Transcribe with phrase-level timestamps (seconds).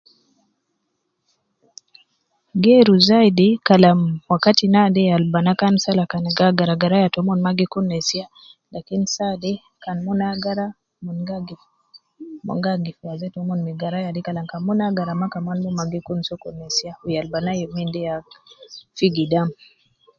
[2.61, 3.99] Geeru zaidi kalam
[4.33, 8.25] wakati naade yal banaa kan sala kan gi agara garaya taumon mma gi kun nesiya,
[8.73, 9.51] lakin saade
[9.83, 10.65] kan mon agara,
[10.99, 11.17] umon
[12.65, 15.85] gi agif waze tomon me garaya de kalam kan mon agara maa kaman mon ma
[15.91, 18.15] gi kun sokol nesiya, yal banaa youminde ya
[18.97, 19.47] fi gidam.